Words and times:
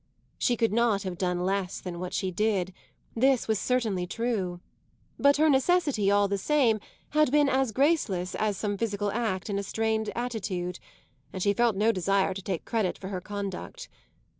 She 0.39 0.57
could 0.57 0.73
not 0.73 1.03
have 1.03 1.19
done 1.19 1.45
less 1.45 1.79
than 1.79 1.99
what 1.99 2.11
she 2.11 2.31
did; 2.31 2.73
this 3.15 3.47
was 3.47 3.59
certainly 3.59 4.07
true. 4.07 4.59
But 5.19 5.37
her 5.37 5.47
necessity, 5.47 6.09
all 6.09 6.27
the 6.27 6.39
same, 6.39 6.79
had 7.11 7.31
been 7.31 7.47
as 7.47 7.71
graceless 7.71 8.33
as 8.33 8.57
some 8.57 8.77
physical 8.77 9.11
act 9.11 9.47
in 9.47 9.59
a 9.59 9.63
strained 9.63 10.09
attitude, 10.15 10.79
and 11.31 11.43
she 11.43 11.53
felt 11.53 11.75
no 11.75 11.91
desire 11.91 12.33
to 12.33 12.41
take 12.41 12.65
credit 12.65 12.97
for 12.97 13.09
her 13.09 13.21
conduct. 13.21 13.89